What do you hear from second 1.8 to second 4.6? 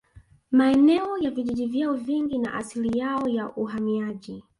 vingi na asili yao ya uhamaji